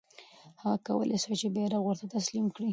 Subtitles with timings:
[0.61, 2.67] هغه کولای سوای چې بیرغ ورته تسلیم کړي.